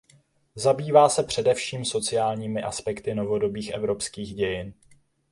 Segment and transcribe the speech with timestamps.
[0.55, 4.73] Zabývá se především sociálními aspekty novodobých evropských dějin.